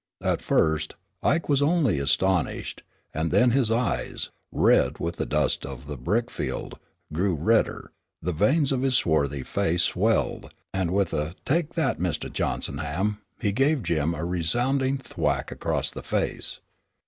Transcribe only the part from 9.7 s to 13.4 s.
swelled, and with a "Take that, Mistah Johnsonham,"